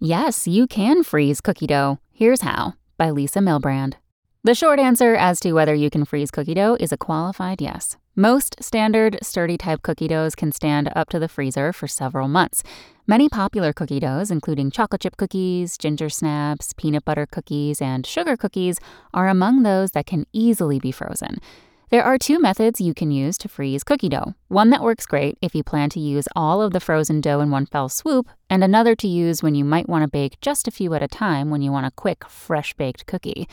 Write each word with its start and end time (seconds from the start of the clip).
Yes, 0.00 0.46
you 0.46 0.66
can 0.66 1.02
freeze 1.02 1.40
cookie 1.40 1.66
dough. 1.66 2.00
Here's 2.12 2.42
how 2.42 2.74
by 2.98 3.08
Lisa 3.08 3.38
Milbrand. 3.38 3.94
The 4.44 4.54
short 4.54 4.78
answer 4.78 5.14
as 5.14 5.40
to 5.40 5.54
whether 5.54 5.74
you 5.74 5.88
can 5.88 6.04
freeze 6.04 6.30
cookie 6.30 6.52
dough 6.52 6.76
is 6.78 6.92
a 6.92 6.98
qualified 6.98 7.62
yes. 7.62 7.96
Most 8.14 8.62
standard, 8.62 9.18
sturdy 9.22 9.56
type 9.56 9.80
cookie 9.80 10.08
doughs 10.08 10.34
can 10.34 10.52
stand 10.52 10.92
up 10.94 11.08
to 11.08 11.18
the 11.18 11.28
freezer 11.28 11.72
for 11.72 11.88
several 11.88 12.28
months. 12.28 12.62
Many 13.06 13.30
popular 13.30 13.72
cookie 13.72 14.00
doughs, 14.00 14.30
including 14.30 14.70
chocolate 14.70 15.00
chip 15.00 15.16
cookies, 15.16 15.78
ginger 15.78 16.10
snaps, 16.10 16.74
peanut 16.76 17.06
butter 17.06 17.24
cookies, 17.24 17.80
and 17.80 18.04
sugar 18.04 18.36
cookies, 18.36 18.78
are 19.14 19.28
among 19.28 19.62
those 19.62 19.92
that 19.92 20.04
can 20.04 20.26
easily 20.34 20.78
be 20.78 20.92
frozen. 20.92 21.38
There 21.88 22.02
are 22.02 22.18
two 22.18 22.40
methods 22.40 22.80
you 22.80 22.94
can 22.94 23.12
use 23.12 23.38
to 23.38 23.48
freeze 23.48 23.84
cookie 23.84 24.08
dough. 24.08 24.34
One 24.48 24.70
that 24.70 24.82
works 24.82 25.06
great 25.06 25.38
if 25.40 25.54
you 25.54 25.62
plan 25.62 25.88
to 25.90 26.00
use 26.00 26.26
all 26.34 26.60
of 26.60 26.72
the 26.72 26.80
frozen 26.80 27.20
dough 27.20 27.40
in 27.40 27.52
one 27.52 27.64
fell 27.64 27.88
swoop, 27.88 28.28
and 28.50 28.64
another 28.64 28.96
to 28.96 29.06
use 29.06 29.40
when 29.40 29.54
you 29.54 29.64
might 29.64 29.88
want 29.88 30.02
to 30.02 30.08
bake 30.08 30.40
just 30.40 30.66
a 30.66 30.72
few 30.72 30.94
at 30.94 31.02
a 31.04 31.06
time 31.06 31.48
when 31.48 31.62
you 31.62 31.70
want 31.70 31.86
a 31.86 31.92
quick, 31.92 32.28
fresh 32.28 32.74
baked 32.74 33.06
cookie. 33.06 33.48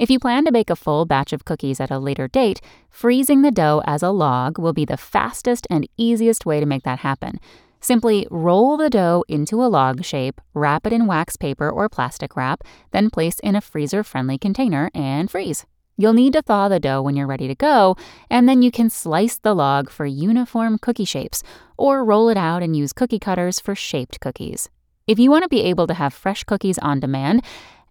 If 0.00 0.10
you 0.10 0.18
plan 0.18 0.44
to 0.46 0.52
bake 0.52 0.68
a 0.68 0.74
full 0.74 1.06
batch 1.06 1.32
of 1.32 1.44
cookies 1.44 1.78
at 1.78 1.92
a 1.92 2.00
later 2.00 2.26
date, 2.26 2.60
freezing 2.90 3.42
the 3.42 3.52
dough 3.52 3.84
as 3.86 4.02
a 4.02 4.10
log 4.10 4.58
will 4.58 4.72
be 4.72 4.84
the 4.84 4.96
fastest 4.96 5.64
and 5.70 5.88
easiest 5.96 6.44
way 6.44 6.58
to 6.58 6.66
make 6.66 6.82
that 6.82 6.98
happen. 6.98 7.38
Simply 7.80 8.26
roll 8.32 8.76
the 8.76 8.90
dough 8.90 9.22
into 9.28 9.62
a 9.62 9.70
log 9.70 10.04
shape, 10.04 10.40
wrap 10.54 10.88
it 10.88 10.92
in 10.92 11.06
wax 11.06 11.36
paper 11.36 11.70
or 11.70 11.88
plastic 11.88 12.34
wrap, 12.34 12.64
then 12.90 13.10
place 13.10 13.38
in 13.44 13.54
a 13.54 13.60
freezer 13.60 14.02
friendly 14.02 14.38
container 14.38 14.90
and 14.92 15.30
freeze. 15.30 15.66
You'll 15.98 16.12
need 16.12 16.34
to 16.34 16.42
thaw 16.42 16.68
the 16.68 16.78
dough 16.78 17.00
when 17.00 17.16
you're 17.16 17.26
ready 17.26 17.48
to 17.48 17.54
go, 17.54 17.96
and 18.28 18.46
then 18.46 18.60
you 18.60 18.70
can 18.70 18.90
slice 18.90 19.38
the 19.38 19.54
log 19.54 19.88
for 19.88 20.04
uniform 20.04 20.78
cookie 20.78 21.06
shapes 21.06 21.42
or 21.78 22.04
roll 22.04 22.28
it 22.28 22.36
out 22.36 22.62
and 22.62 22.76
use 22.76 22.92
cookie 22.92 23.18
cutters 23.18 23.58
for 23.60 23.74
shaped 23.74 24.20
cookies. 24.20 24.68
If 25.06 25.18
you 25.18 25.30
want 25.30 25.44
to 25.44 25.48
be 25.48 25.62
able 25.62 25.86
to 25.86 25.94
have 25.94 26.12
fresh 26.12 26.44
cookies 26.44 26.78
on 26.78 27.00
demand, 27.00 27.42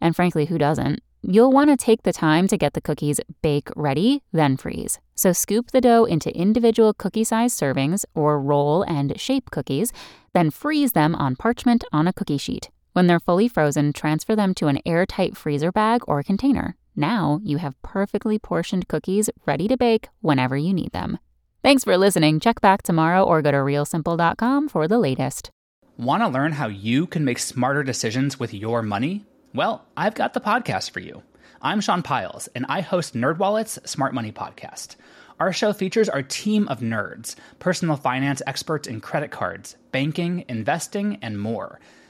and 0.01 0.15
frankly, 0.15 0.45
who 0.45 0.57
doesn't? 0.59 1.01
You'll 1.23 1.51
want 1.51 1.71
to 1.71 1.77
take 1.77 2.03
the 2.03 2.13
time 2.13 2.47
to 2.49 2.57
get 2.57 2.73
the 2.73 2.81
cookies 2.81 3.19
bake 3.41 3.69
ready, 3.75 4.21
then 4.31 4.57
freeze. 4.57 4.99
So 5.15 5.33
scoop 5.33 5.71
the 5.71 5.81
dough 5.81 6.05
into 6.05 6.37
individual 6.37 6.93
cookie 6.93 7.23
size 7.23 7.59
servings 7.59 8.05
or 8.13 8.39
roll 8.39 8.83
and 8.83 9.19
shape 9.19 9.49
cookies, 9.49 9.91
then 10.33 10.51
freeze 10.51 10.91
them 10.91 11.15
on 11.15 11.35
parchment 11.35 11.83
on 11.91 12.07
a 12.07 12.13
cookie 12.13 12.37
sheet. 12.37 12.69
When 12.93 13.07
they're 13.07 13.19
fully 13.19 13.47
frozen, 13.47 13.93
transfer 13.93 14.35
them 14.35 14.53
to 14.55 14.67
an 14.67 14.79
airtight 14.85 15.35
freezer 15.35 15.71
bag 15.71 16.01
or 16.07 16.21
container. 16.21 16.75
Now 16.95 17.39
you 17.43 17.57
have 17.57 17.81
perfectly 17.81 18.39
portioned 18.39 18.87
cookies 18.87 19.29
ready 19.45 19.67
to 19.67 19.77
bake 19.77 20.09
whenever 20.21 20.55
you 20.55 20.73
need 20.73 20.91
them. 20.91 21.19
Thanks 21.63 21.83
for 21.83 21.97
listening. 21.97 22.39
Check 22.39 22.61
back 22.61 22.83
tomorrow 22.83 23.23
or 23.23 23.41
go 23.41 23.51
to 23.51 23.57
realsimple.com 23.57 24.69
for 24.69 24.87
the 24.87 24.99
latest. 24.99 25.49
Want 25.97 26.23
to 26.23 26.29
learn 26.29 26.51
how 26.51 26.67
you 26.67 27.07
can 27.07 27.25
make 27.25 27.39
smarter 27.39 27.81
decisions 27.81 28.39
with 28.39 28.53
your 28.53 28.81
money? 28.81 29.25
Well, 29.53 29.85
I've 29.95 30.13
got 30.13 30.33
the 30.33 30.41
podcast 30.41 30.91
for 30.91 30.99
you. 30.99 31.23
I'm 31.61 31.81
Sean 31.81 32.03
Pyles, 32.03 32.47
and 32.53 32.65
I 32.69 32.81
host 32.81 33.15
NerdWallet's 33.15 33.89
Smart 33.89 34.13
Money 34.13 34.31
Podcast. 34.31 34.97
Our 35.39 35.51
show 35.51 35.73
features 35.73 36.07
our 36.07 36.21
team 36.21 36.67
of 36.67 36.79
nerds, 36.79 37.35
personal 37.59 37.95
finance 37.95 38.41
experts 38.45 38.87
in 38.87 39.01
credit 39.01 39.31
cards, 39.31 39.75
banking, 39.91 40.45
investing, 40.47 41.17
and 41.21 41.39
more. 41.39 41.79